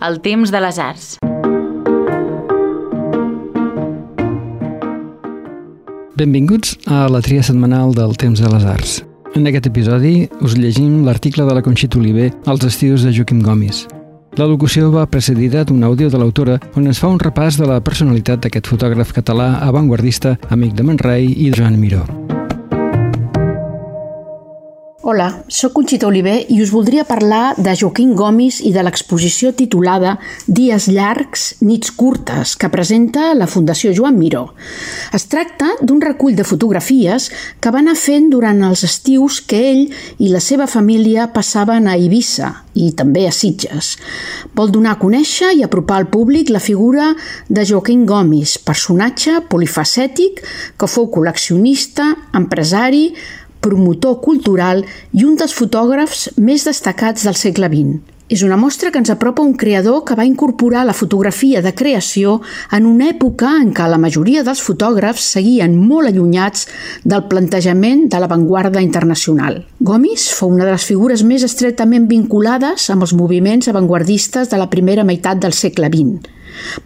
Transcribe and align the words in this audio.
el 0.00 0.20
temps 0.20 0.50
de 0.50 0.60
les 0.60 0.78
arts. 0.78 1.16
Benvinguts 6.16 6.78
a 6.88 7.06
la 7.12 7.20
tria 7.20 7.42
setmanal 7.44 7.92
del 7.94 8.16
Temps 8.16 8.40
de 8.40 8.48
les 8.48 8.64
Arts. 8.64 9.02
En 9.36 9.44
aquest 9.48 9.68
episodi 9.68 10.30
us 10.40 10.56
llegim 10.56 11.04
l'article 11.04 11.44
de 11.44 11.56
la 11.56 11.62
Conxita 11.64 11.98
Oliver 12.00 12.30
als 12.46 12.64
estius 12.64 13.04
de 13.04 13.12
Joaquim 13.12 13.42
Gomis. 13.44 13.84
La 14.36 14.48
locució 14.48 14.90
va 14.92 15.06
precedida 15.08 15.64
d'un 15.64 15.84
àudio 15.84 16.10
de 16.12 16.20
l'autora 16.20 16.58
on 16.76 16.88
es 16.88 17.00
fa 17.00 17.08
un 17.08 17.20
repàs 17.20 17.60
de 17.60 17.68
la 17.68 17.80
personalitat 17.80 18.44
d'aquest 18.44 18.68
fotògraf 18.68 19.12
català 19.16 19.58
avantguardista, 19.64 20.38
amic 20.48 20.76
de 20.76 20.84
Manrai 20.84 21.28
i 21.32 21.50
de 21.50 21.56
Joan 21.56 21.80
Miró. 21.80 22.25
Hola, 25.08 25.44
sóc 25.46 25.76
Conxita 25.76 26.08
Oliver 26.08 26.48
i 26.50 26.56
us 26.64 26.72
voldria 26.74 27.04
parlar 27.06 27.52
de 27.62 27.70
Joaquim 27.78 28.16
Gomis 28.18 28.56
i 28.66 28.72
de 28.74 28.82
l'exposició 28.82 29.52
titulada 29.54 30.16
Dies 30.50 30.88
llargs, 30.90 31.44
nits 31.62 31.92
curtes, 31.94 32.56
que 32.58 32.66
presenta 32.74 33.28
la 33.38 33.46
Fundació 33.46 33.92
Joan 33.94 34.18
Miró. 34.18 34.48
Es 35.14 35.28
tracta 35.30 35.76
d'un 35.78 36.02
recull 36.02 36.34
de 36.34 36.42
fotografies 36.42 37.28
que 37.62 37.70
va 37.70 37.84
anar 37.84 37.94
fent 37.94 38.32
durant 38.34 38.58
els 38.66 38.82
estius 38.82 39.38
que 39.46 39.62
ell 39.68 39.84
i 40.18 40.32
la 40.34 40.42
seva 40.42 40.66
família 40.66 41.28
passaven 41.30 41.86
a 41.86 41.94
Eivissa 41.94 42.50
i 42.74 42.90
també 42.98 43.28
a 43.30 43.32
Sitges. 43.32 43.94
Vol 44.58 44.74
donar 44.74 44.98
a 44.98 45.02
conèixer 45.06 45.54
i 45.54 45.62
apropar 45.62 46.02
al 46.02 46.10
públic 46.10 46.50
la 46.50 46.58
figura 46.58 47.12
de 47.46 47.62
Joaquim 47.62 48.08
Gomis, 48.10 48.58
personatge 48.58 49.38
polifacètic 49.46 50.42
que 50.74 50.90
fou 50.90 51.12
col·leccionista, 51.14 52.10
empresari, 52.34 53.12
promotor 53.66 54.20
cultural 54.24 54.84
i 55.12 55.26
un 55.26 55.36
dels 55.36 55.54
fotògrafs 55.54 56.28
més 56.38 56.64
destacats 56.70 57.26
del 57.26 57.36
segle 57.38 57.72
XX. 57.72 58.16
És 58.26 58.42
una 58.42 58.56
mostra 58.58 58.90
que 58.90 58.98
ens 58.98 59.10
apropa 59.12 59.44
un 59.46 59.52
creador 59.54 60.00
que 60.04 60.16
va 60.18 60.24
incorporar 60.26 60.82
la 60.86 60.96
fotografia 60.98 61.60
de 61.62 61.70
creació 61.78 62.40
en 62.74 62.88
una 62.90 63.12
època 63.12 63.52
en 63.60 63.70
què 63.74 63.86
la 63.86 64.00
majoria 64.02 64.42
dels 64.42 64.64
fotògrafs 64.66 65.28
seguien 65.36 65.76
molt 65.78 66.10
allunyats 66.10 66.66
del 67.04 67.28
plantejament 67.30 68.08
de 68.10 68.18
l'avantguarda 68.18 68.82
internacional. 68.82 69.62
Gomis 69.78 70.26
fou 70.34 70.50
una 70.56 70.66
de 70.66 70.74
les 70.74 70.88
figures 70.90 71.22
més 71.22 71.46
estretament 71.46 72.10
vinculades 72.10 72.90
amb 72.90 73.06
els 73.06 73.14
moviments 73.14 73.70
avantguardistes 73.70 74.50
de 74.50 74.58
la 74.58 74.70
primera 74.74 75.06
meitat 75.06 75.38
del 75.38 75.54
segle 75.54 75.92
XX. 75.94 76.35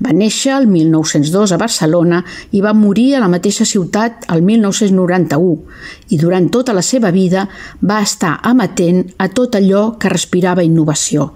Va 0.02 0.14
néixer 0.16 0.52
el 0.56 0.66
1902 0.70 1.54
a 1.54 1.58
Barcelona 1.60 2.22
i 2.56 2.62
va 2.64 2.74
morir 2.76 3.14
a 3.14 3.22
la 3.22 3.30
mateixa 3.32 3.66
ciutat 3.68 4.26
el 4.34 4.42
1991 4.46 6.14
i 6.14 6.18
durant 6.20 6.50
tota 6.50 6.74
la 6.76 6.82
seva 6.82 7.10
vida 7.14 7.46
va 7.80 8.00
estar 8.02 8.36
amatent 8.42 9.04
a 9.18 9.28
tot 9.28 9.56
allò 9.58 9.96
que 9.98 10.12
respirava 10.12 10.66
innovació. 10.66 11.30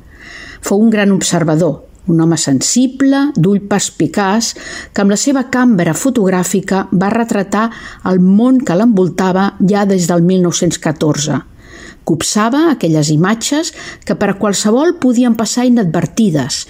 Fou 0.65 0.81
un 0.81 0.91
gran 0.91 1.13
observador, 1.13 1.83
un 2.09 2.21
home 2.21 2.37
sensible, 2.41 3.31
d'ull 3.37 3.65
perspicaç, 3.69 4.53
que 4.93 5.03
amb 5.05 5.13
la 5.13 5.21
seva 5.21 5.47
càmera 5.53 5.97
fotogràfica 5.97 6.87
va 6.93 7.13
retratar 7.13 7.71
el 8.11 8.21
món 8.21 8.61
que 8.61 8.77
l'envoltava 8.77 9.51
ja 9.61 9.85
des 9.89 10.09
del 10.11 10.25
1914 10.25 11.43
Copsava 12.05 12.67
aquelles 12.71 13.09
imatges 13.09 13.73
que 14.05 14.17
per 14.21 14.29
a 14.31 14.37
qualsevol 14.41 14.99
podien 15.01 15.37
passar 15.39 15.65
inadvertides, 15.65 16.67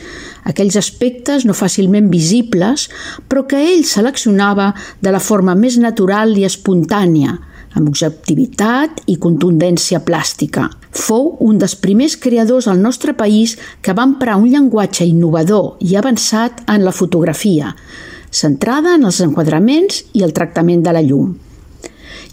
aquells 0.49 0.77
aspectes 0.81 1.45
no 1.49 1.57
fàcilment 1.57 2.11
visibles, 2.13 2.89
però 3.29 3.45
que 3.49 3.61
ell 3.61 3.85
seleccionava 3.89 4.73
de 5.01 5.13
la 5.13 5.21
forma 5.21 5.57
més 5.59 5.79
natural 5.81 6.37
i 6.39 6.47
espontània, 6.49 7.39
amb 7.75 7.91
objectivitat 7.91 9.03
i 9.11 9.19
contundència 9.19 10.03
plàstica. 10.07 10.69
Fou 10.95 11.35
un 11.43 11.59
dels 11.59 11.75
primers 11.75 12.17
creadors 12.17 12.69
al 12.71 12.81
nostre 12.81 13.17
país 13.19 13.57
que 13.83 13.95
va 13.97 14.07
emprar 14.07 14.39
un 14.39 14.47
llenguatge 14.51 15.07
innovador 15.09 15.75
i 15.83 15.97
avançat 15.99 16.63
en 16.71 16.85
la 16.87 16.95
fotografia, 16.95 17.75
centrada 18.31 18.95
en 18.95 19.09
els 19.11 19.21
enquadraments 19.25 20.05
i 20.15 20.23
el 20.27 20.37
tractament 20.37 20.87
de 20.87 20.95
la 20.95 21.03
llum. 21.03 21.35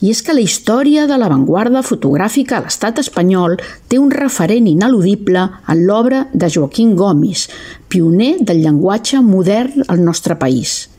I 0.01 0.11
és 0.13 0.21
que 0.25 0.35
la 0.35 0.43
història 0.45 1.07
de 1.09 1.17
l'avantguarda 1.17 1.83
fotogràfica 1.85 2.57
a 2.57 2.65
l'estat 2.65 3.01
espanyol 3.03 3.57
té 3.89 3.99
un 3.99 4.11
referent 4.11 4.69
ineludible 4.69 5.47
en 5.67 5.83
l'obra 5.87 6.25
de 6.33 6.49
Joaquim 6.49 6.95
Gomis, 6.95 7.47
pioner 7.89 8.37
del 8.41 8.63
llenguatge 8.63 9.21
modern 9.25 9.85
al 9.87 10.03
nostre 10.03 10.37
país 10.39 10.91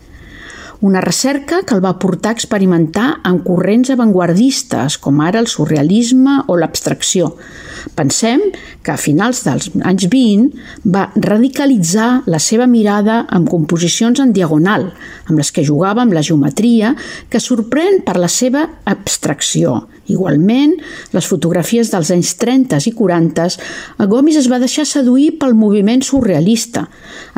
una 0.82 1.00
recerca 1.00 1.62
que 1.62 1.76
el 1.76 1.82
va 1.84 1.94
portar 2.02 2.32
a 2.32 2.36
experimentar 2.36 3.06
amb 3.22 3.44
corrents 3.46 3.92
avantguardistes, 3.94 4.98
com 4.98 5.20
ara 5.22 5.38
el 5.38 5.46
surrealisme 5.46 6.40
o 6.50 6.56
l'abstracció. 6.58 7.30
Pensem 7.94 8.42
que 8.82 8.92
a 8.92 8.98
finals 8.98 9.44
dels 9.46 9.70
anys 9.86 10.08
20 10.10 10.90
va 10.94 11.06
radicalitzar 11.14 12.24
la 12.26 12.42
seva 12.42 12.66
mirada 12.66 13.22
amb 13.30 13.50
composicions 13.50 14.18
en 14.22 14.34
diagonal, 14.34 14.90
amb 15.30 15.38
les 15.38 15.54
que 15.54 15.64
jugava 15.66 16.02
amb 16.02 16.18
la 16.18 16.26
geometria, 16.26 16.96
que 17.30 17.40
sorprèn 17.40 18.02
per 18.02 18.18
la 18.18 18.30
seva 18.30 18.66
abstracció 18.84 19.84
Igualment, 20.12 20.74
les 21.14 21.28
fotografies 21.28 21.90
dels 21.92 22.10
anys 22.14 22.34
30 22.40 22.80
i 22.88 22.92
40, 22.96 23.46
a 24.02 24.08
Gomis 24.10 24.38
es 24.40 24.48
va 24.52 24.60
deixar 24.62 24.84
seduir 24.88 25.32
pel 25.40 25.56
moviment 25.58 26.02
surrealista. 26.04 26.86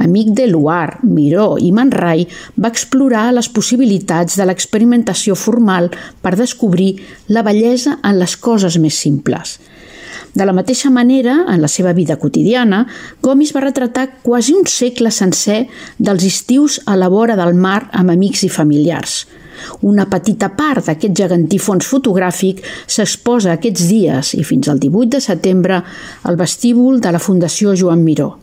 Amic 0.02 0.32
de 0.38 0.48
Luar, 0.50 1.00
Miró 1.02 1.54
i 1.60 1.70
Man 1.72 1.92
Ray, 1.94 2.26
va 2.58 2.72
explorar 2.72 3.28
les 3.36 3.48
possibilitats 3.48 4.38
de 4.40 4.48
l'experimentació 4.48 5.36
formal 5.38 5.90
per 6.22 6.34
descobrir 6.40 6.96
la 7.28 7.44
bellesa 7.46 8.00
en 8.02 8.18
les 8.18 8.36
coses 8.36 8.80
més 8.82 8.98
simples. 8.98 9.58
De 10.34 10.42
la 10.42 10.54
mateixa 10.56 10.90
manera, 10.90 11.44
en 11.46 11.60
la 11.62 11.70
seva 11.70 11.92
vida 11.94 12.16
quotidiana, 12.18 12.82
Gomis 13.22 13.54
va 13.54 13.62
retratar 13.62 14.08
quasi 14.24 14.56
un 14.58 14.66
segle 14.66 15.14
sencer 15.14 15.68
dels 15.98 16.26
estius 16.26 16.80
a 16.90 16.98
la 16.98 17.08
vora 17.12 17.38
del 17.38 17.54
mar 17.54 17.84
amb 17.92 18.10
amics 18.16 18.42
i 18.48 18.50
familiars– 18.50 19.22
una 19.82 20.06
petita 20.10 20.50
part 20.56 20.86
d'aquest 20.88 21.16
gegantí 21.16 21.58
fons 21.58 21.86
fotogràfic 21.88 22.62
s'exposa 22.86 23.54
aquests 23.54 23.88
dies 23.90 24.34
i 24.38 24.44
fins 24.44 24.68
al 24.68 24.80
18 24.82 25.16
de 25.16 25.20
setembre 25.24 25.82
al 26.22 26.40
vestíbul 26.40 27.00
de 27.00 27.12
la 27.14 27.22
Fundació 27.22 27.76
Joan 27.76 28.02
Miró. 28.04 28.34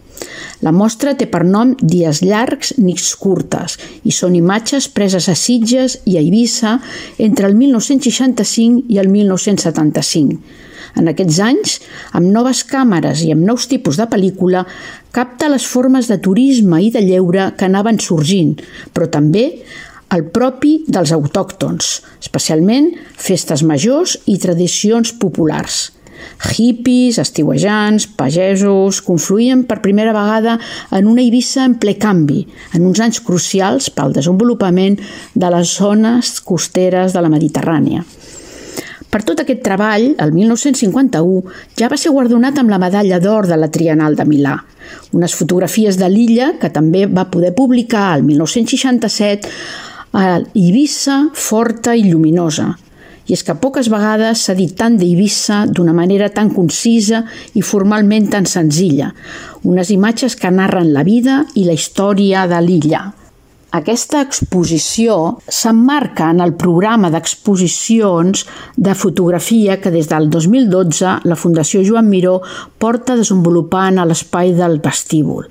La 0.61 0.71
mostra 0.71 1.15
té 1.17 1.25
per 1.25 1.41
nom 1.47 1.73
Dies 1.81 2.21
llargs, 2.21 2.75
nits 2.77 3.13
curtes 3.17 3.77
i 4.05 4.13
són 4.13 4.35
imatges 4.37 4.87
preses 4.93 5.27
a 5.31 5.35
Sitges 5.35 5.97
i 6.05 6.17
a 6.17 6.21
Eivissa 6.21 6.77
entre 7.17 7.49
el 7.49 7.55
1965 7.57 8.85
i 8.93 9.01
el 9.01 9.09
1975. 9.09 10.37
En 10.99 11.07
aquests 11.07 11.37
anys, 11.39 11.77
amb 12.17 12.27
noves 12.35 12.65
càmeres 12.67 13.23
i 13.23 13.31
amb 13.31 13.45
nous 13.47 13.67
tipus 13.71 13.97
de 13.99 14.07
pel·lícula, 14.11 14.65
capta 15.15 15.49
les 15.51 15.65
formes 15.67 16.09
de 16.11 16.19
turisme 16.19 16.81
i 16.83 16.91
de 16.91 17.03
lleure 17.05 17.51
que 17.57 17.67
anaven 17.69 17.99
sorgint, 18.03 18.57
però 18.91 19.07
també 19.11 19.45
el 20.11 20.27
propi 20.35 20.81
dels 20.91 21.13
autòctons, 21.15 21.89
especialment 22.19 22.91
festes 23.15 23.63
majors 23.63 24.17
i 24.27 24.37
tradicions 24.43 25.13
populars. 25.15 25.89
Hippies, 26.51 27.17
estiuejants, 27.21 28.05
pagesos, 28.19 28.99
confluïen 29.01 29.63
per 29.65 29.79
primera 29.81 30.13
vegada 30.13 30.57
en 30.93 31.07
una 31.09 31.23
Eivissa 31.23 31.63
en 31.65 31.79
ple 31.81 31.95
canvi, 31.97 32.43
en 32.75 32.85
uns 32.85 33.01
anys 33.01 33.21
crucials 33.25 33.89
pel 33.95 34.13
desenvolupament 34.13 34.99
de 35.33 35.53
les 35.55 35.77
zones 35.79 36.35
costeres 36.45 37.15
de 37.15 37.23
la 37.23 37.31
Mediterrània. 37.31 38.03
Per 39.11 39.19
tot 39.27 39.41
aquest 39.41 39.59
treball, 39.65 40.13
el 40.23 40.29
1951 40.31 41.55
ja 41.79 41.89
va 41.91 41.97
ser 41.99 42.13
guardonat 42.15 42.61
amb 42.61 42.71
la 42.71 42.79
medalla 42.79 43.17
d'or 43.19 43.49
de 43.49 43.57
la 43.59 43.67
Trienal 43.67 44.15
de 44.15 44.23
Milà, 44.27 44.53
unes 45.17 45.35
fotografies 45.35 45.97
de 45.99 46.07
l'illa 46.07 46.53
que 46.61 46.69
també 46.71 47.07
va 47.07 47.27
poder 47.31 47.51
publicar 47.57 48.13
el 48.15 48.23
1967 48.27 49.49
a 50.11 50.41
Eivissa 50.53 51.29
forta 51.33 51.95
i 51.95 52.03
lluminosa. 52.09 52.71
I 53.27 53.35
és 53.37 53.45
que 53.47 53.55
poques 53.55 53.87
vegades 53.91 54.43
s'ha 54.43 54.55
dit 54.57 54.73
tant 54.75 54.97
d'Eivissa 54.99 55.63
d'una 55.69 55.93
manera 55.95 56.27
tan 56.33 56.49
concisa 56.51 57.23
i 57.55 57.63
formalment 57.63 58.27
tan 58.33 58.49
senzilla. 58.49 59.11
Unes 59.63 59.91
imatges 59.93 60.35
que 60.35 60.51
narren 60.51 60.91
la 60.91 61.05
vida 61.07 61.45
i 61.55 61.63
la 61.67 61.77
història 61.77 62.47
de 62.51 62.59
l'illa. 62.65 63.05
Aquesta 63.71 64.19
exposició 64.19 65.13
s'emmarca 65.47 66.25
en 66.33 66.41
el 66.43 66.57
programa 66.59 67.07
d'exposicions 67.13 68.43
de 68.75 68.95
fotografia 68.99 69.77
que 69.79 69.93
des 69.93 70.09
del 70.11 70.27
2012 70.33 71.13
la 71.23 71.37
Fundació 71.39 71.79
Joan 71.87 72.09
Miró 72.11 72.41
porta 72.83 73.15
desenvolupant 73.15 74.01
a 74.01 74.07
l'espai 74.09 74.51
del 74.57 74.81
vestíbul. 74.83 75.47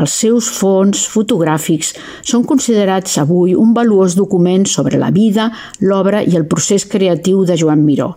Els 0.00 0.16
seus 0.24 0.48
fons 0.50 1.04
fotogràfics 1.10 1.94
són 2.26 2.44
considerats 2.48 3.18
avui 3.22 3.54
un 3.54 3.72
valuós 3.76 4.16
document 4.18 4.66
sobre 4.66 4.98
la 4.98 5.12
vida, 5.14 5.50
l'obra 5.80 6.22
i 6.22 6.36
el 6.36 6.48
procés 6.50 6.86
creatiu 6.90 7.44
de 7.46 7.56
Joan 7.60 7.84
Miró. 7.86 8.14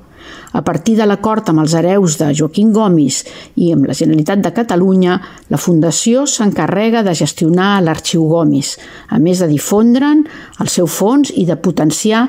A 0.58 0.62
partir 0.66 0.96
de 0.98 1.06
l'acord 1.06 1.48
amb 1.52 1.62
els 1.62 1.76
hereus 1.78 2.18
de 2.20 2.32
Joaquim 2.36 2.72
Gomis 2.76 3.22
i 3.56 3.72
amb 3.76 3.88
la 3.88 3.96
Generalitat 3.96 4.42
de 4.44 4.52
Catalunya, 4.56 5.20
la 5.54 5.60
Fundació 5.62 6.26
s'encarrega 6.28 7.04
de 7.06 7.14
gestionar 7.16 7.78
l'Arxiu 7.84 8.26
Gomis, 8.32 8.76
a 9.08 9.20
més 9.20 9.44
de 9.44 9.48
difondre'n 9.52 10.26
el 10.64 10.72
seu 10.72 10.88
fons 10.88 11.32
i 11.36 11.46
de 11.48 11.60
potenciar 11.62 12.28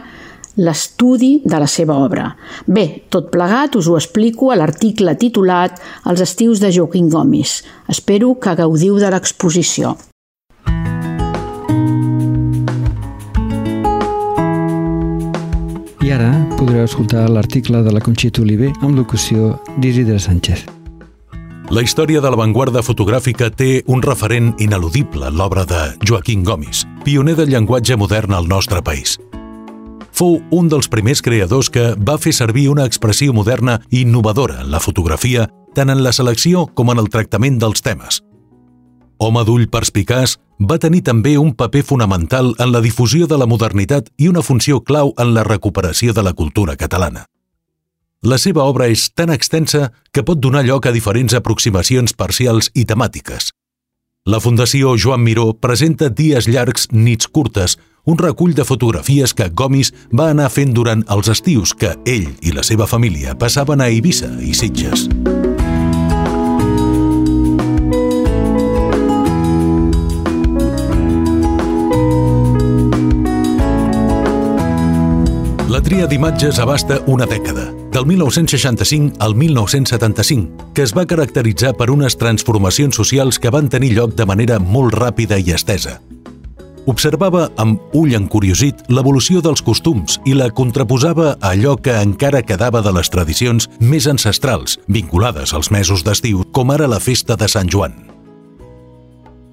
l'estudi 0.59 1.39
de 1.45 1.59
la 1.63 1.67
seva 1.71 1.97
obra. 2.03 2.33
Bé, 2.67 3.05
tot 3.09 3.31
plegat 3.33 3.79
us 3.79 3.89
ho 3.89 3.97
explico 3.97 4.51
a 4.51 4.59
l'article 4.59 5.15
titulat 5.17 5.79
Els 6.11 6.21
estius 6.21 6.61
de 6.61 6.73
Joaquim 6.75 7.09
Gomis. 7.09 7.63
Espero 7.89 8.35
que 8.43 8.57
gaudiu 8.59 8.99
de 8.99 9.11
l'exposició. 9.15 9.97
I 16.03 16.13
ara 16.15 16.33
podreu 16.57 16.87
escoltar 16.87 17.29
l'article 17.29 17.83
de 17.85 17.93
la 17.93 18.01
Conxita 18.01 18.43
Oliver 18.43 18.73
amb 18.81 18.97
locució 18.97 19.55
d'Isidre 19.79 20.19
Sánchez. 20.19 20.67
La 21.69 21.83
història 21.85 22.23
de 22.25 22.31
l'avantguarda 22.33 22.81
fotogràfica 22.81 23.51
té 23.53 23.83
un 23.93 24.01
referent 24.01 24.55
ineludible 24.65 25.29
en 25.29 25.37
l'obra 25.37 25.67
de 25.69 25.83
Joaquim 26.01 26.41
Gomis, 26.41 26.87
pioner 27.05 27.37
del 27.37 27.53
llenguatge 27.53 28.01
modern 28.01 28.33
al 28.33 28.49
nostre 28.49 28.81
país. 28.81 29.19
Fou 30.19 30.41
un 30.51 30.67
dels 30.67 30.89
primers 30.91 31.21
creadors 31.23 31.69
que 31.71 31.93
va 31.95 32.17
fer 32.19 32.33
servir 32.35 32.65
una 32.73 32.83
expressió 32.89 33.31
moderna 33.31 33.77
i 33.87 34.01
innovadora 34.03 34.65
en 34.65 34.73
la 34.73 34.81
fotografia, 34.83 35.45
tant 35.77 35.93
en 35.95 36.03
la 36.03 36.11
selecció 36.17 36.65
com 36.75 36.91
en 36.91 36.99
el 36.99 37.07
tractament 37.07 37.61
dels 37.63 37.85
temes. 37.87 38.19
Home 39.23 39.45
d'ull 39.47 39.69
perspicaç, 39.71 40.35
va 40.59 40.81
tenir 40.83 41.05
també 41.07 41.37
un 41.39 41.53
paper 41.55 41.85
fonamental 41.87 42.51
en 42.59 42.73
la 42.75 42.83
difusió 42.83 43.29
de 43.31 43.39
la 43.39 43.47
modernitat 43.47 44.11
i 44.19 44.27
una 44.27 44.43
funció 44.43 44.81
clau 44.83 45.13
en 45.23 45.37
la 45.37 45.47
recuperació 45.47 46.13
de 46.13 46.27
la 46.27 46.35
cultura 46.35 46.75
catalana. 46.75 47.29
La 48.27 48.43
seva 48.43 48.67
obra 48.67 48.91
és 48.91 49.13
tan 49.15 49.31
extensa 49.31 49.93
que 50.11 50.27
pot 50.27 50.43
donar 50.43 50.65
lloc 50.67 50.91
a 50.91 50.95
diferents 50.99 51.39
aproximacions 51.39 52.19
parcials 52.19 52.73
i 52.75 52.83
temàtiques. 52.91 53.53
La 54.29 54.41
Fundació 54.45 54.91
Joan 55.01 55.23
Miró 55.25 55.55
presenta 55.57 56.11
Dies 56.13 56.51
llargs, 56.53 56.91
nits 56.93 57.31
curtes, 57.33 57.79
un 58.05 58.19
recull 58.21 58.53
de 58.53 58.67
fotografies 58.69 59.33
que 59.33 59.49
Gomis 59.49 59.95
va 60.13 60.29
anar 60.35 60.51
fent 60.53 60.77
durant 60.77 61.07
els 61.17 61.33
estius 61.33 61.73
que 61.73 61.95
ell 62.05 62.29
i 62.45 62.53
la 62.53 62.67
seva 62.73 62.85
família 62.85 63.39
passaven 63.41 63.81
a 63.81 63.89
Eivissa 63.89 64.29
i 64.45 64.53
Sitges. 64.53 65.09
La 75.79 75.83
tria 75.87 76.09
d'imatges 76.11 76.59
abasta 76.59 76.97
una 77.07 77.23
dècada, 77.25 77.69
del 77.95 78.05
1965 78.05 79.21
al 79.23 79.37
1975, 79.39 80.73
que 80.75 80.83
es 80.83 80.91
va 80.91 81.05
caracteritzar 81.07 81.71
per 81.79 81.87
unes 81.95 82.17
transformacions 82.19 82.97
socials 82.99 83.39
que 83.39 83.53
van 83.55 83.69
tenir 83.71 83.93
lloc 83.95 84.17
de 84.19 84.27
manera 84.27 84.57
molt 84.59 84.97
ràpida 84.99 85.39
i 85.39 85.53
estesa. 85.55 86.01
Observava 86.91 87.45
amb 87.63 87.95
ull 87.95 88.17
encuriosit 88.19 88.83
l'evolució 88.91 89.39
dels 89.39 89.63
costums 89.63 90.19
i 90.27 90.35
la 90.35 90.49
contraposava 90.51 91.37
a 91.37 91.53
allò 91.53 91.77
que 91.79 91.95
encara 91.95 92.43
quedava 92.43 92.83
de 92.83 92.97
les 92.99 93.13
tradicions 93.15 93.71
més 93.79 94.11
ancestrals, 94.11 94.81
vinculades 94.89 95.55
als 95.55 95.71
mesos 95.71 96.03
d'estiu, 96.03 96.43
com 96.51 96.75
ara 96.75 96.91
la 96.91 96.99
festa 96.99 97.39
de 97.39 97.47
Sant 97.47 97.71
Joan. 97.71 97.95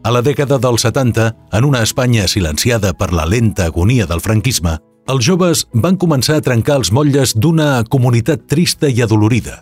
A 0.01 0.09
la 0.09 0.25
dècada 0.25 0.57
dels 0.57 0.89
70, 0.89 1.29
en 1.53 1.69
una 1.69 1.85
Espanya 1.85 2.25
silenciada 2.27 2.97
per 2.97 3.13
la 3.13 3.29
lenta 3.29 3.69
agonia 3.69 4.09
del 4.09 4.25
franquisme, 4.25 4.79
els 5.07 5.25
joves 5.25 5.65
van 5.73 5.97
començar 6.01 6.39
a 6.39 6.43
trencar 6.45 6.79
els 6.79 6.91
motlles 6.95 7.35
d'una 7.37 7.83
comunitat 7.89 8.47
trista 8.49 8.89
i 8.89 9.03
adolorida. 9.05 9.61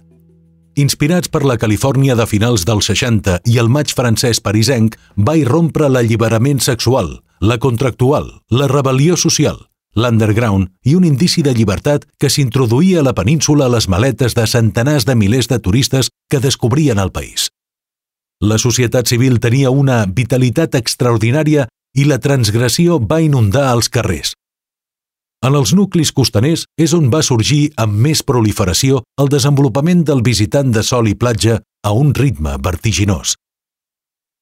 Inspirats 0.79 1.29
per 1.29 1.43
la 1.45 1.57
Califòrnia 1.61 2.15
de 2.15 2.25
finals 2.25 2.63
dels 2.65 2.87
60 2.89 3.41
i 3.51 3.59
el 3.61 3.69
maig 3.69 3.91
francès 3.93 4.39
parisenc, 4.41 4.95
va 5.17 5.35
irrompre 5.37 5.89
l'alliberament 5.89 6.63
sexual, 6.63 7.19
la 7.41 7.59
contractual, 7.59 8.31
la 8.49 8.69
rebel·lió 8.71 9.17
social, 9.19 9.59
l'underground 9.93 10.71
i 10.87 10.95
un 10.95 11.03
indici 11.05 11.43
de 11.45 11.53
llibertat 11.53 12.07
que 12.17 12.31
s'introduïa 12.31 13.03
a 13.03 13.05
la 13.05 13.13
península 13.13 13.67
a 13.67 13.73
les 13.75 13.89
maletes 13.91 14.33
de 14.33 14.47
centenars 14.47 15.05
de 15.05 15.15
milers 15.15 15.51
de 15.51 15.59
turistes 15.59 16.09
que 16.31 16.39
descobrien 16.39 16.97
el 17.03 17.11
país. 17.11 17.51
La 18.41 18.57
societat 18.57 19.07
civil 19.07 19.37
tenia 19.43 19.69
una 19.69 20.05
vitalitat 20.07 20.73
extraordinària 20.79 21.67
i 21.93 22.07
la 22.09 22.17
transgressió 22.17 22.97
va 22.97 23.21
inundar 23.21 23.69
els 23.75 23.91
carrers, 23.93 24.33
en 25.43 25.55
els 25.59 25.73
nuclis 25.75 26.13
costaners 26.15 26.63
és 26.79 26.93
on 26.95 27.09
va 27.11 27.19
sorgir 27.25 27.73
amb 27.83 27.97
més 28.05 28.23
proliferació 28.23 29.01
el 29.19 29.27
desenvolupament 29.31 30.05
del 30.07 30.23
visitant 30.23 30.71
de 30.71 30.83
sol 30.87 31.09
i 31.11 31.15
platja 31.19 31.59
a 31.83 31.91
un 31.91 32.13
ritme 32.15 32.55
vertiginós. 32.63 33.35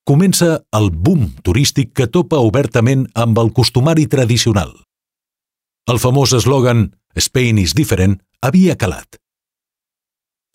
Comença 0.05 0.61
el 0.77 0.91
boom 0.91 1.33
turístic 1.45 1.93
que 1.97 2.07
topa 2.07 2.37
obertament 2.41 3.07
amb 3.13 3.37
el 3.41 3.51
costumari 3.53 4.07
tradicional. 4.09 4.73
El 5.89 5.99
famós 6.01 6.33
eslògan 6.37 6.91
Spain 7.17 7.57
is 7.57 7.73
different 7.77 8.21
havia 8.41 8.75
calat. 8.77 9.17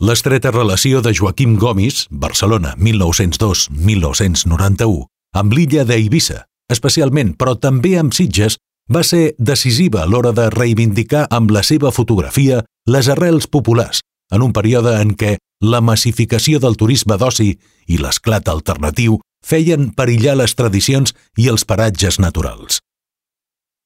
L'estreta 0.02 0.50
relació 0.52 1.00
de 1.00 1.14
Joaquim 1.16 1.56
Gomis, 1.56 2.06
Barcelona 2.10 2.74
1902-1991, 2.76 5.06
amb 5.40 5.52
l'illa 5.56 5.84
d'Eivissa, 5.88 6.44
especialment, 6.70 7.34
però 7.38 7.54
també 7.56 7.98
amb 7.98 8.12
Sitges, 8.12 8.58
va 8.92 9.02
ser 9.02 9.34
decisiva 9.38 10.02
a 10.02 10.06
l'hora 10.06 10.32
de 10.32 10.48
reivindicar 10.50 11.26
amb 11.30 11.50
la 11.50 11.62
seva 11.66 11.90
fotografia 11.92 12.62
les 12.86 13.08
arrels 13.08 13.46
populars, 13.46 14.00
en 14.30 14.42
un 14.42 14.52
període 14.52 14.94
en 15.00 15.14
què 15.18 15.36
la 15.60 15.80
massificació 15.80 16.60
del 16.62 16.76
turisme 16.76 17.16
d'oci 17.18 17.56
i 17.88 17.98
l'esclat 17.98 18.48
alternatiu 18.48 19.18
feien 19.46 19.90
perillar 19.94 20.36
les 20.36 20.54
tradicions 20.54 21.14
i 21.38 21.48
els 21.48 21.64
paratges 21.64 22.18
naturals. 22.22 22.80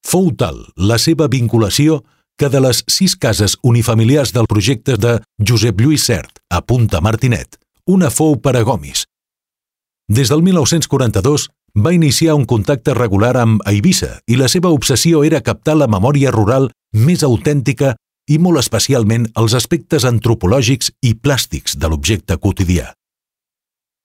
Fou 0.06 0.30
tal 0.32 0.64
la 0.76 0.98
seva 0.98 1.28
vinculació 1.28 2.00
que 2.40 2.48
de 2.48 2.60
les 2.64 2.82
sis 2.88 3.16
cases 3.20 3.58
unifamiliars 3.62 4.32
del 4.32 4.48
projecte 4.48 4.96
de 4.96 5.18
Josep 5.36 5.80
Lluís 5.80 6.06
Cert 6.08 6.40
a 6.48 6.62
Punta 6.64 7.02
Martinet, 7.04 7.58
una 7.86 8.08
fou 8.10 8.38
per 8.40 8.56
a 8.56 8.62
Gomis. 8.64 9.04
Des 10.08 10.32
del 10.32 10.42
1942 10.42 11.50
va 11.74 11.92
iniciar 11.92 12.34
un 12.34 12.44
contacte 12.44 12.94
regular 12.94 13.36
amb 13.40 13.62
Eivissa 13.68 14.18
i 14.26 14.36
la 14.36 14.48
seva 14.48 14.70
obsessió 14.74 15.24
era 15.24 15.42
captar 15.42 15.76
la 15.78 15.88
memòria 15.88 16.30
rural 16.34 16.70
més 16.92 17.22
autèntica 17.22 17.94
i 18.30 18.38
molt 18.38 18.60
especialment 18.60 19.28
els 19.40 19.54
aspectes 19.58 20.06
antropològics 20.06 20.92
i 21.02 21.14
plàstics 21.14 21.76
de 21.78 21.90
l'objecte 21.90 22.36
quotidià. 22.36 22.92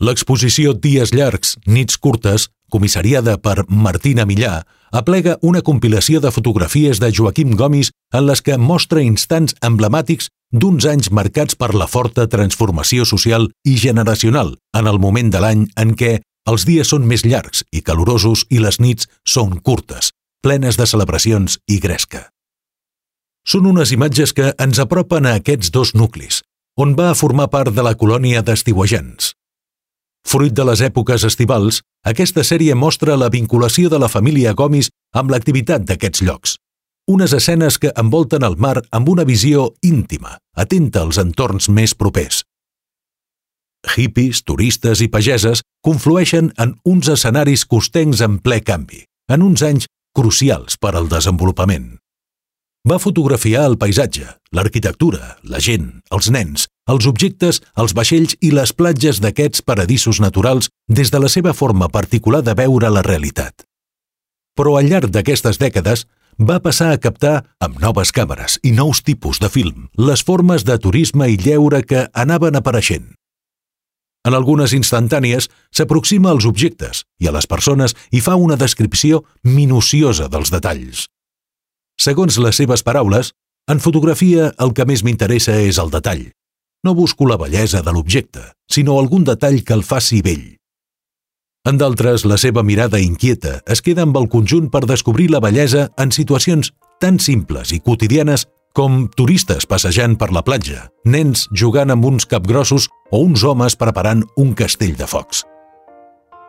L'exposició 0.03 0.73
Dies 0.73 1.13
llargs, 1.15 1.55
nits 1.67 1.97
curtes, 1.97 2.49
comissariada 2.69 3.37
per 3.37 3.63
Martina 3.69 4.25
Millà, 4.25 4.65
aplega 4.91 5.37
una 5.41 5.61
compilació 5.61 6.19
de 6.19 6.31
fotografies 6.31 6.99
de 6.99 7.11
Joaquim 7.15 7.55
Gomis 7.55 7.91
en 8.13 8.25
les 8.27 8.41
que 8.41 8.57
mostra 8.57 9.03
instants 9.03 9.55
emblemàtics 9.63 10.29
d'uns 10.51 10.85
anys 10.87 11.11
marcats 11.11 11.55
per 11.55 11.73
la 11.75 11.87
forta 11.87 12.27
transformació 12.31 13.05
social 13.05 13.49
i 13.63 13.77
generacional 13.79 14.55
en 14.77 14.87
el 14.87 14.99
moment 14.99 15.31
de 15.31 15.41
l'any 15.43 15.67
en 15.75 15.95
què 15.99 16.19
els 16.49 16.65
dies 16.65 16.91
són 16.93 17.05
més 17.09 17.25
llargs 17.25 17.63
i 17.71 17.81
calorosos 17.81 18.45
i 18.49 18.61
les 18.61 18.79
nits 18.79 19.09
són 19.25 19.59
curtes, 19.59 20.11
plenes 20.45 20.77
de 20.77 20.85
celebracions 20.85 21.59
i 21.67 21.79
gresca. 21.81 22.27
Són 23.45 23.65
unes 23.69 23.91
imatges 23.93 24.33
que 24.33 24.53
ens 24.61 24.81
apropen 24.81 25.25
a 25.25 25.35
aquests 25.39 25.71
dos 25.73 25.93
nuclis, 25.93 26.41
on 26.77 26.95
va 26.97 27.13
formar 27.15 27.49
part 27.53 27.73
de 27.73 27.83
la 27.85 27.95
colònia 27.95 28.41
d'estiuejants. 28.45 29.33
Fruit 30.25 30.53
de 30.57 30.65
les 30.65 30.81
èpoques 30.81 31.23
estivals, 31.23 31.83
aquesta 32.03 32.43
sèrie 32.43 32.73
mostra 32.75 33.17
la 33.17 33.29
vinculació 33.29 33.91
de 33.93 33.99
la 34.01 34.09
família 34.09 34.53
Gomis 34.57 34.89
amb 35.13 35.29
l'activitat 35.29 35.85
d'aquests 35.85 36.23
llocs. 36.25 36.55
Unes 37.05 37.35
escenes 37.37 37.77
que 37.77 37.93
envolten 37.93 38.43
el 38.43 38.57
mar 38.57 38.79
amb 38.89 39.09
una 39.09 39.23
visió 39.23 39.75
íntima, 39.85 40.39
atenta 40.57 41.03
als 41.05 41.21
entorns 41.21 41.69
més 41.69 41.93
propers, 41.93 42.41
hippies, 43.95 44.41
turistes 44.43 45.01
i 45.01 45.09
pageses 45.11 45.61
conflueixen 45.85 46.51
en 46.57 46.75
uns 46.85 47.09
escenaris 47.13 47.65
costencs 47.69 48.23
en 48.25 48.39
ple 48.39 48.61
canvi, 48.65 49.05
en 49.29 49.45
uns 49.45 49.63
anys 49.65 49.89
crucials 50.15 50.79
per 50.81 50.95
al 50.95 51.09
desenvolupament. 51.11 51.95
Va 52.85 52.99
fotografiar 53.01 53.63
el 53.65 53.79
paisatge, 53.81 54.27
l'arquitectura, 54.53 55.35
la 55.49 55.59
gent, 55.59 55.87
els 56.13 56.29
nens, 56.29 56.67
els 56.85 57.07
objectes, 57.09 57.61
els 57.81 57.95
vaixells 57.97 58.35
i 58.45 58.51
les 58.53 58.75
platges 58.77 59.17
d'aquests 59.23 59.65
paradisos 59.65 60.21
naturals 60.21 60.69
des 60.85 61.09
de 61.09 61.21
la 61.23 61.31
seva 61.33 61.55
forma 61.57 61.89
particular 61.89 62.43
de 62.45 62.53
veure 62.53 62.91
la 62.93 63.01
realitat. 63.01 63.65
Però 64.55 64.77
al 64.77 64.91
llarg 64.91 65.09
d'aquestes 65.09 65.57
dècades 65.57 66.05
va 66.37 66.59
passar 66.61 66.91
a 66.93 67.01
captar, 67.01 67.41
amb 67.59 67.81
noves 67.81 68.13
càmeres 68.13 68.59
i 68.61 68.71
nous 68.75 69.01
tipus 69.01 69.41
de 69.41 69.49
film, 69.49 69.89
les 69.97 70.21
formes 70.21 70.63
de 70.67 70.77
turisme 70.77 71.27
i 71.31 71.41
lleure 71.41 71.81
que 71.81 72.05
anaven 72.13 72.61
apareixent, 72.61 73.15
en 74.25 74.33
algunes 74.33 74.73
instantànies 74.73 75.49
s'aproxima 75.71 76.31
als 76.33 76.47
objectes 76.49 77.03
i 77.21 77.29
a 77.29 77.33
les 77.35 77.47
persones 77.47 77.95
i 78.11 78.21
fa 78.25 78.35
una 78.35 78.57
descripció 78.57 79.23
minuciosa 79.43 80.27
dels 80.31 80.51
detalls. 80.51 81.05
Segons 82.01 82.39
les 82.41 82.57
seves 82.57 82.83
paraules, 82.83 83.31
en 83.71 83.79
fotografia 83.79 84.51
el 84.59 84.73
que 84.77 84.85
més 84.85 85.05
m'interessa 85.05 85.55
és 85.61 85.79
el 85.81 85.93
detall. 85.93 86.27
No 86.85 86.93
busco 86.93 87.25
la 87.25 87.37
bellesa 87.37 87.81
de 87.81 87.93
l'objecte, 87.93 88.43
sinó 88.69 88.99
algun 88.99 89.23
detall 89.25 89.63
que 89.63 89.73
el 89.73 89.85
faci 89.85 90.21
vell. 90.21 90.57
En 91.65 91.79
d'altres, 91.81 92.27
la 92.29 92.37
seva 92.37 92.61
mirada 92.61 92.99
inquieta 93.01 93.55
es 93.65 93.81
queda 93.81 94.03
amb 94.05 94.17
el 94.19 94.27
conjunt 94.29 94.67
per 94.69 94.83
descobrir 94.85 95.31
la 95.33 95.41
bellesa 95.41 95.87
en 95.97 96.11
situacions 96.13 96.75
tan 97.01 97.17
simples 97.17 97.73
i 97.73 97.79
quotidianes 97.81 98.45
com 98.75 99.05
turistes 99.15 99.65
passejant 99.65 100.17
per 100.19 100.29
la 100.35 100.43
platja, 100.43 100.89
nens 101.07 101.47
jugant 101.55 101.93
amb 101.93 102.05
uns 102.05 102.27
capgrossos 102.27 102.89
o 103.09 103.21
uns 103.23 103.45
homes 103.47 103.77
preparant 103.79 104.25
un 104.35 104.51
castell 104.53 104.97
de 104.99 105.07
focs. 105.07 105.45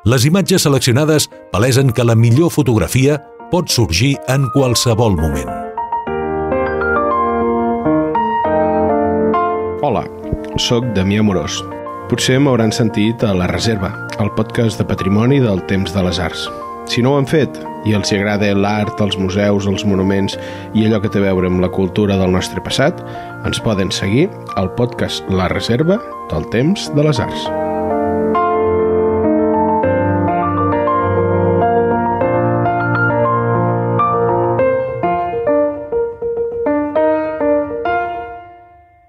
Les 0.06 0.26
imatges 0.26 0.66
seleccionades 0.66 1.28
palesen 1.52 1.92
que 1.94 2.04
la 2.06 2.18
millor 2.18 2.50
fotografia 2.54 3.20
pot 3.50 3.70
sorgir 3.70 4.16
en 4.30 4.48
qualsevol 4.54 5.14
moment. 5.18 5.50
Hola, 9.86 10.02
sóc 10.58 10.86
Damià 10.98 11.22
Morós. 11.22 11.60
Potser 12.10 12.40
m'hauran 12.42 12.74
sentit 12.74 13.22
a 13.26 13.32
La 13.34 13.46
Reserva, 13.50 13.92
el 14.22 14.30
podcast 14.34 14.78
de 14.82 14.86
patrimoni 14.86 15.38
del 15.42 15.62
temps 15.70 15.94
de 15.94 16.02
les 16.06 16.18
arts. 16.22 16.46
Si 16.90 17.02
no 17.02 17.14
ho 17.14 17.20
han 17.20 17.26
fet 17.26 17.54
i 17.86 17.94
els 17.94 18.12
agrada 18.12 18.50
l'art, 18.58 19.00
els 19.00 19.18
museus, 19.20 19.68
els 19.70 19.86
monuments 19.86 20.36
i 20.74 20.86
allò 20.86 21.00
que 21.02 21.12
té 21.12 21.22
a 21.22 21.28
veure 21.28 21.50
amb 21.50 21.62
la 21.62 21.70
cultura 21.72 22.18
del 22.18 22.34
nostre 22.34 22.62
passat, 22.64 23.02
ens 23.46 23.62
poden 23.62 23.92
seguir 23.94 24.26
al 24.56 24.72
podcast 24.74 25.24
La 25.30 25.48
Reserva 25.52 26.00
del 26.32 26.50
temps 26.50 26.90
de 26.96 27.06
les 27.06 27.22
arts. 27.22 27.46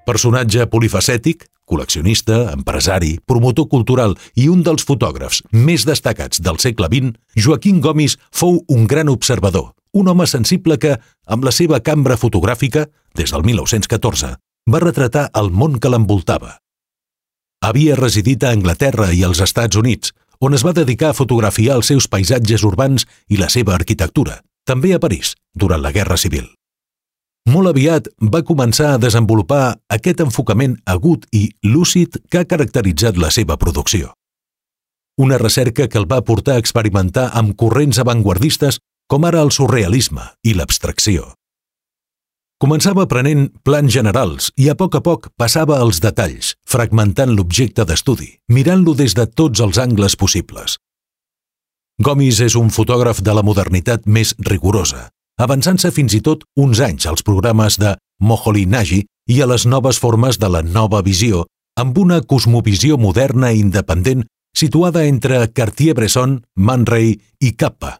Personatge 0.07 0.63
polifacètic, 0.71 1.49
col·leccionista, 1.67 2.53
empresari, 2.55 3.17
promotor 3.27 3.67
cultural 3.71 4.15
i 4.35 4.47
un 4.49 4.63
dels 4.65 4.85
fotògrafs 4.87 5.43
més 5.51 5.85
destacats 5.87 6.41
del 6.43 6.59
segle 6.63 6.89
XX, 6.91 7.13
Joaquim 7.35 7.81
Gomis 7.83 8.17
fou 8.31 8.61
un 8.73 8.87
gran 8.87 9.11
observador, 9.11 9.73
un 9.93 10.07
home 10.07 10.27
sensible 10.27 10.77
que, 10.79 10.97
amb 11.27 11.45
la 11.45 11.51
seva 11.51 11.81
cambra 11.83 12.17
fotogràfica, 12.17 12.87
des 13.17 13.33
del 13.33 13.43
1914, 13.43 14.35
va 14.67 14.83
retratar 14.83 15.29
el 15.39 15.51
món 15.51 15.79
que 15.79 15.91
l'envoltava. 15.91 16.57
Havia 17.63 17.95
residit 17.97 18.43
a 18.43 18.53
Anglaterra 18.53 19.09
i 19.13 19.23
als 19.25 19.41
Estats 19.41 19.79
Units, 19.79 20.13
on 20.39 20.53
es 20.53 20.65
va 20.65 20.75
dedicar 20.77 21.11
a 21.11 21.17
fotografiar 21.17 21.79
els 21.79 21.89
seus 21.89 22.07
paisatges 22.07 22.63
urbans 22.67 23.07
i 23.27 23.41
la 23.41 23.49
seva 23.49 23.73
arquitectura, 23.75 24.41
també 24.67 24.93
a 24.93 25.01
París, 25.01 25.33
durant 25.55 25.81
la 25.81 25.95
Guerra 25.95 26.17
Civil. 26.21 26.56
Molt 27.47 27.69
aviat 27.71 28.09
va 28.33 28.43
començar 28.43 28.89
a 28.93 28.99
desenvolupar 28.99 29.77
aquest 29.95 30.19
enfocament 30.19 30.73
agut 30.83 31.23
i 31.31 31.45
lúcid 31.63 32.17
que 32.27 32.41
ha 32.41 32.49
caracteritzat 32.49 33.15
la 33.15 33.29
seva 33.31 33.55
producció. 33.55 34.11
Una 35.17 35.39
recerca 35.39 35.87
que 35.87 35.97
el 35.97 36.09
va 36.11 36.19
portar 36.27 36.57
a 36.57 36.63
experimentar 36.63 37.29
amb 37.39 37.55
corrents 37.55 38.01
avantguardistes 38.03 38.81
com 39.07 39.23
ara 39.23 39.45
el 39.47 39.53
surrealisme 39.55 40.27
i 40.43 40.57
l'abstracció. 40.59 41.31
Començava 42.59 43.05
aprenent 43.07 43.47
plans 43.63 43.93
generals 43.95 44.51
i 44.57 44.67
a 44.67 44.75
poc 44.75 44.97
a 44.99 45.01
poc 45.05 45.29
passava 45.39 45.79
als 45.79 46.01
detalls, 46.03 46.55
fragmentant 46.67 47.31
l'objecte 47.31 47.85
d'estudi, 47.87 48.33
mirant-lo 48.51 48.97
des 48.97 49.15
de 49.15 49.23
tots 49.25 49.63
els 49.63 49.79
angles 49.79 50.19
possibles. 50.19 50.81
Gomis 52.03 52.41
és 52.43 52.57
un 52.59 52.73
fotògraf 52.73 53.23
de 53.23 53.33
la 53.33 53.45
modernitat 53.45 54.03
més 54.05 54.35
rigorosa, 54.37 55.07
avançant-se 55.37 55.91
fins 55.93 56.15
i 56.17 56.21
tot 56.25 56.43
uns 56.57 56.81
anys 56.81 57.05
als 57.09 57.23
programes 57.23 57.77
de 57.81 57.95
Moholy-Nagy 58.19 59.03
i 59.29 59.41
a 59.41 59.47
les 59.49 59.67
noves 59.69 59.99
formes 60.01 60.39
de 60.41 60.49
la 60.49 60.63
nova 60.65 61.03
visió, 61.05 61.45
amb 61.77 61.97
una 61.97 62.21
cosmovisió 62.21 62.97
moderna 62.97 63.51
i 63.53 63.61
independent 63.61 64.25
situada 64.57 65.05
entre 65.05 65.45
Cartier-Bresson, 65.53 66.41
Man 66.55 66.85
Ray 66.89 67.19
i 67.39 67.53
Kappa. 67.53 67.99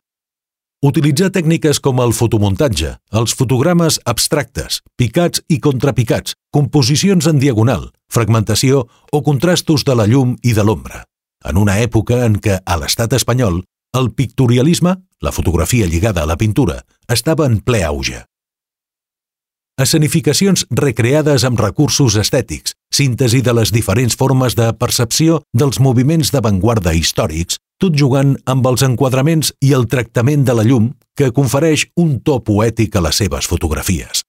Utilitzar 0.82 1.30
tècniques 1.34 1.80
com 1.82 2.02
el 2.02 2.14
fotomuntatge, 2.14 2.96
els 3.18 3.34
fotogrames 3.38 4.00
abstractes, 4.06 4.82
picats 4.98 5.42
i 5.50 5.58
contrapicats, 5.62 6.36
composicions 6.54 7.26
en 7.30 7.42
diagonal, 7.42 7.90
fragmentació 8.14 8.86
o 9.12 9.22
contrastos 9.26 9.86
de 9.86 9.96
la 9.98 10.06
llum 10.10 10.36
i 10.42 10.54
de 10.54 10.66
l'ombra, 10.66 11.04
en 11.46 11.58
una 11.58 11.80
època 11.82 12.24
en 12.26 12.38
què 12.42 12.60
a 12.62 12.78
l'estat 12.78 13.14
espanyol 13.18 13.64
el 13.98 14.12
pictorialisme, 14.14 14.94
la 15.22 15.32
fotografia 15.32 15.88
lligada 15.88 16.24
a 16.24 16.30
la 16.30 16.38
pintura, 16.38 16.84
estava 17.08 17.46
en 17.46 17.60
ple 17.60 17.84
auge. 17.84 18.24
Escenificacions 19.78 20.66
recreades 20.74 21.44
amb 21.46 21.60
recursos 21.62 22.16
estètics, 22.18 22.74
síntesi 22.90 23.44
de 23.46 23.54
les 23.54 23.72
diferents 23.72 24.16
formes 24.18 24.56
de 24.58 24.72
percepció 24.74 25.44
dels 25.54 25.78
moviments 25.80 26.32
d'avantguarda 26.34 26.96
històrics, 26.98 27.60
tot 27.78 27.94
jugant 27.94 28.34
amb 28.50 28.66
els 28.66 28.82
enquadraments 28.82 29.54
i 29.62 29.76
el 29.78 29.86
tractament 29.86 30.48
de 30.48 30.56
la 30.58 30.66
llum 30.66 30.90
que 31.18 31.30
confereix 31.30 31.86
un 31.96 32.18
to 32.26 32.40
poètic 32.42 32.98
a 32.98 33.04
les 33.06 33.22
seves 33.22 33.46
fotografies. 33.46 34.24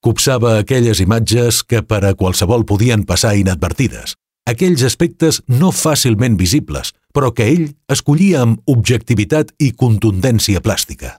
Copsava 0.00 0.56
aquelles 0.60 1.00
imatges 1.04 1.62
que 1.64 1.82
per 1.82 2.04
a 2.06 2.14
qualsevol 2.14 2.64
podien 2.64 3.04
passar 3.04 3.34
inadvertides, 3.36 4.16
aquells 4.46 4.82
aspectes 4.86 5.42
no 5.48 5.72
fàcilment 5.74 6.38
visibles, 6.38 6.92
però 7.12 7.32
que 7.34 7.48
ell 7.50 7.68
escollia 7.92 8.42
amb 8.46 8.60
objectivitat 8.70 9.52
i 9.58 9.72
contundència 9.72 10.62
plàstica. 10.62 11.16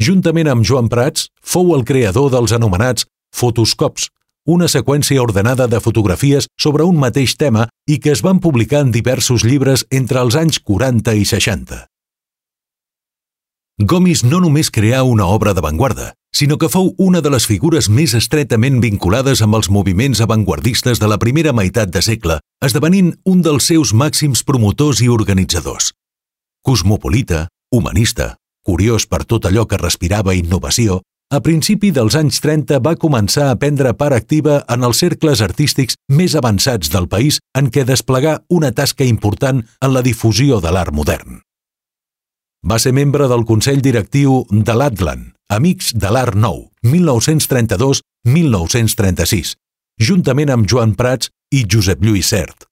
Juntament 0.00 0.48
amb 0.48 0.64
Joan 0.64 0.88
Prats, 0.88 1.28
fou 1.44 1.74
el 1.76 1.84
creador 1.84 2.30
dels 2.32 2.54
anomenats 2.56 3.04
fotoscops, 3.36 4.08
una 4.48 4.66
seqüència 4.72 5.20
ordenada 5.22 5.66
de 5.68 5.80
fotografies 5.84 6.48
sobre 6.58 6.86
un 6.88 6.96
mateix 6.98 7.36
tema 7.36 7.68
i 7.86 7.98
que 8.00 8.14
es 8.14 8.22
van 8.24 8.40
publicar 8.40 8.80
en 8.86 8.90
diversos 8.90 9.44
llibres 9.44 9.84
entre 9.90 10.22
els 10.24 10.38
anys 10.40 10.58
40 10.64 11.14
i 11.14 11.26
60. 11.28 11.84
Gomis 13.90 14.24
no 14.24 14.40
només 14.40 14.72
creà 14.72 15.04
una 15.04 15.28
obra 15.28 15.52
d'avantguarda, 15.56 16.10
sinó 16.34 16.58
que 16.58 16.68
fou 16.70 16.94
una 16.98 17.20
de 17.20 17.30
les 17.32 17.46
figures 17.46 17.88
més 17.90 18.14
estretament 18.14 18.80
vinculades 18.80 19.42
amb 19.42 19.58
els 19.58 19.70
moviments 19.70 20.20
avantguardistes 20.22 21.00
de 21.02 21.08
la 21.10 21.18
primera 21.18 21.52
meitat 21.52 21.90
de 21.90 22.02
segle, 22.02 22.38
esdevenint 22.64 23.14
un 23.24 23.42
dels 23.42 23.66
seus 23.72 23.92
màxims 23.92 24.44
promotors 24.46 25.02
i 25.02 25.08
organitzadors. 25.08 25.92
Cosmopolita, 26.62 27.48
humanista, 27.72 28.36
curiós 28.62 29.06
per 29.06 29.24
tot 29.24 29.48
allò 29.48 29.66
que 29.66 29.80
respirava 29.80 30.36
innovació, 30.36 31.00
a 31.30 31.38
principi 31.40 31.92
dels 31.94 32.16
anys 32.18 32.40
30 32.42 32.80
va 32.82 32.96
començar 32.98 33.50
a 33.50 33.58
prendre 33.58 33.92
part 33.94 34.16
activa 34.16 34.64
en 34.66 34.82
els 34.86 34.98
cercles 34.98 35.42
artístics 35.46 35.94
més 36.10 36.34
avançats 36.34 36.90
del 36.90 37.06
país 37.08 37.38
en 37.54 37.70
què 37.70 37.84
desplegar 37.86 38.40
una 38.50 38.72
tasca 38.74 39.06
important 39.06 39.62
en 39.62 39.94
la 39.94 40.02
difusió 40.02 40.58
de 40.60 40.74
l'art 40.74 40.94
modern. 40.94 41.42
Va 42.66 42.78
ser 42.82 42.92
membre 42.92 43.30
del 43.30 43.46
Consell 43.46 43.80
Directiu 43.80 44.42
de 44.50 44.74
l'Atlan, 44.74 45.30
Amics 45.50 45.90
de 45.98 46.06
l'Art 46.14 46.38
Nou, 46.38 46.70
1932-1936, 46.86 49.58
juntament 49.98 50.46
amb 50.54 50.62
Joan 50.70 50.94
Prats 50.94 51.26
i 51.50 51.66
Josep 51.66 51.98
Lluís 52.06 52.30
Cert. 52.30 52.70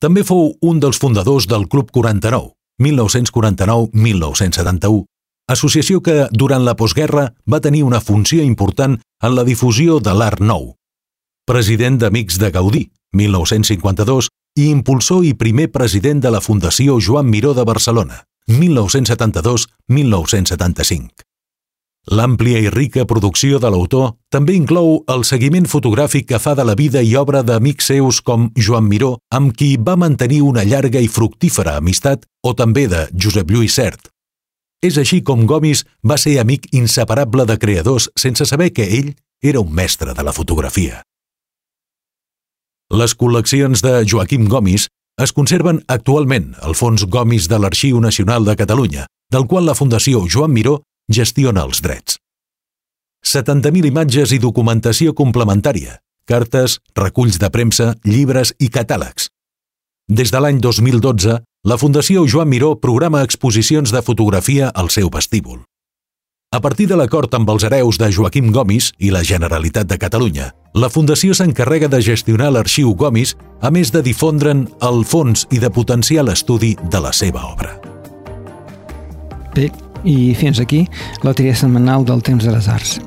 També 0.00 0.24
fou 0.24 0.56
un 0.64 0.80
dels 0.80 0.96
fundadors 0.96 1.44
del 1.50 1.66
Club 1.68 1.90
49, 1.92 2.56
1949-1971, 2.80 5.04
associació 5.52 6.00
que, 6.00 6.32
durant 6.32 6.64
la 6.64 6.72
postguerra, 6.74 7.36
va 7.44 7.60
tenir 7.60 7.84
una 7.84 8.00
funció 8.00 8.40
important 8.42 8.96
en 8.96 9.36
la 9.36 9.44
difusió 9.44 10.00
de 10.00 10.16
l'art 10.16 10.40
nou. 10.40 10.80
President 11.44 12.00
d'Amics 12.00 12.40
de 12.40 12.48
Gaudí, 12.54 12.88
1952, 13.12 14.32
i 14.56 14.70
impulsor 14.70 15.24
i 15.28 15.34
primer 15.36 15.68
president 15.68 16.24
de 16.24 16.32
la 16.32 16.40
Fundació 16.40 16.96
Joan 16.96 17.28
Miró 17.28 17.52
de 17.52 17.68
Barcelona, 17.68 18.24
1972-1975. 18.48 21.28
L'àmplia 22.10 22.58
i 22.58 22.70
rica 22.72 23.04
producció 23.06 23.60
de 23.62 23.68
l'autor 23.70 24.16
també 24.34 24.56
inclou 24.58 25.04
el 25.12 25.22
seguiment 25.22 25.68
fotogràfic 25.70 26.26
que 26.32 26.40
fa 26.42 26.56
de 26.58 26.64
la 26.66 26.74
vida 26.74 26.98
i 26.98 27.14
obra 27.14 27.44
d'amics 27.46 27.92
seus 27.92 28.18
com 28.20 28.48
Joan 28.58 28.88
Miró, 28.90 29.18
amb 29.30 29.54
qui 29.54 29.76
va 29.78 29.94
mantenir 29.94 30.40
una 30.42 30.64
llarga 30.66 30.98
i 30.98 31.06
fructífera 31.06 31.76
amistat, 31.78 32.26
o 32.42 32.54
també 32.58 32.88
de 32.90 33.06
Josep 33.14 33.54
Lluís 33.54 33.78
Cert. 33.78 34.10
És 34.82 34.98
així 34.98 35.20
com 35.22 35.46
Gomis 35.46 35.84
va 36.02 36.18
ser 36.18 36.40
amic 36.42 36.66
inseparable 36.74 37.46
de 37.46 37.56
creadors 37.56 38.10
sense 38.18 38.50
saber 38.50 38.72
que 38.74 38.82
ell 38.98 39.14
era 39.40 39.62
un 39.62 39.70
mestre 39.70 40.10
de 40.12 40.26
la 40.26 40.34
fotografia. 40.34 41.04
Les 42.90 43.14
col·leccions 43.14 43.78
de 43.78 44.02
Joaquim 44.02 44.48
Gomis 44.50 44.88
es 45.22 45.30
conserven 45.32 45.84
actualment 45.86 46.56
al 46.66 46.74
Fons 46.74 47.06
Gomis 47.06 47.46
de 47.46 47.62
l'Arxiu 47.62 48.00
Nacional 48.02 48.44
de 48.44 48.56
Catalunya, 48.58 49.06
del 49.30 49.46
qual 49.46 49.70
la 49.70 49.78
Fundació 49.78 50.26
Joan 50.26 50.50
Miró 50.50 50.80
gestiona 51.12 51.64
els 51.68 51.82
drets. 51.84 52.18
70.000 53.22 53.86
imatges 53.92 54.32
i 54.34 54.40
documentació 54.42 55.14
complementària, 55.14 56.00
cartes, 56.26 56.80
reculls 56.98 57.38
de 57.38 57.50
premsa, 57.54 57.92
llibres 58.04 58.54
i 58.58 58.68
catàlegs. 58.68 59.28
Des 60.10 60.32
de 60.34 60.40
l'any 60.42 60.58
2012, 60.60 61.38
la 61.64 61.78
Fundació 61.78 62.24
Joan 62.26 62.50
Miró 62.50 62.74
programa 62.80 63.22
exposicions 63.22 63.92
de 63.94 64.02
fotografia 64.02 64.72
al 64.74 64.90
seu 64.90 65.08
vestíbul. 65.08 65.62
A 66.52 66.60
partir 66.60 66.88
de 66.90 66.96
l'acord 66.98 67.32
amb 67.32 67.48
els 67.48 67.64
hereus 67.64 67.96
de 67.96 68.10
Joaquim 68.12 68.50
Gomis 68.52 68.90
i 68.98 69.12
la 69.14 69.22
Generalitat 69.24 69.86
de 69.88 69.96
Catalunya, 69.96 70.50
la 70.74 70.90
Fundació 70.92 71.32
s'encarrega 71.32 71.88
de 71.88 72.02
gestionar 72.04 72.50
l'arxiu 72.52 72.92
Gomis, 72.98 73.36
a 73.62 73.70
més 73.70 73.92
de 73.94 74.02
difondre'n 74.04 74.66
el 74.84 75.00
fons 75.08 75.46
i 75.50 75.62
de 75.62 75.70
potenciar 75.70 76.26
l'estudi 76.26 76.74
de 76.90 77.00
la 77.00 77.14
seva 77.16 77.46
obra. 77.48 77.78
Bé, 79.54 79.70
I 80.04 80.34
fins 80.38 80.60
aquí 80.62 80.84
la 81.22 81.34
tria 81.34 81.54
setmanal 81.54 82.04
del 82.04 82.22
Temps 82.22 82.44
de 82.44 82.52
les 82.54 82.68
Arts. 82.68 82.98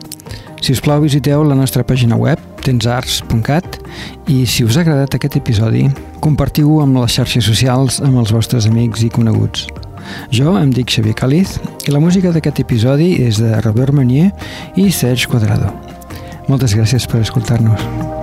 Si 0.62 0.74
us 0.74 0.82
plau, 0.82 1.02
visiteu 1.04 1.44
la 1.46 1.58
nostra 1.58 1.84
pàgina 1.86 2.18
web, 2.18 2.42
tensarts.cat, 2.66 3.78
i 4.32 4.46
si 4.50 4.66
us 4.66 4.80
ha 4.80 4.82
agradat 4.86 5.14
aquest 5.18 5.38
episodi, 5.38 5.84
compartiu-ho 6.24 6.80
amb 6.82 6.98
les 7.04 7.20
xarxes 7.20 7.46
socials 7.46 8.00
amb 8.02 8.18
els 8.24 8.34
vostres 8.34 8.66
amics 8.72 9.06
i 9.06 9.12
coneguts. 9.14 9.68
Jo 10.34 10.56
em 10.58 10.74
dic 10.74 10.90
Xavier 10.96 11.16
Caliz 11.18 11.58
i 11.86 11.94
la 11.94 12.02
música 12.02 12.34
d'aquest 12.34 12.64
episodi 12.66 13.16
és 13.26 13.42
de 13.42 13.54
Robert 13.62 13.94
Meunier 13.94 14.32
i 14.78 14.90
Serge 14.90 15.30
Quadrado. 15.30 15.74
Moltes 16.50 16.78
gràcies 16.78 17.10
per 17.10 17.26
escoltar-nos. 17.26 18.15